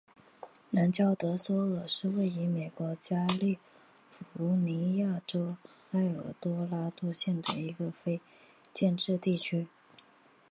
[0.71, 3.59] 兰乔德索尔是位于美国加利
[4.09, 5.57] 福尼亚州
[5.91, 8.19] 埃尔多拉多县的一个非
[8.73, 9.67] 建制地区。